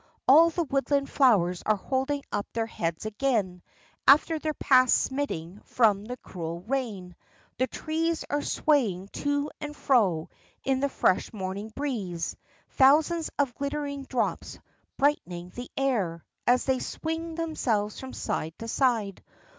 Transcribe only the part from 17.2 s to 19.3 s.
themselves from side to side.